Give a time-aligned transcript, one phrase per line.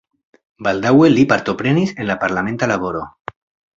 [0.67, 3.05] Baldaŭe li partoprenis en la parlamenta laboro.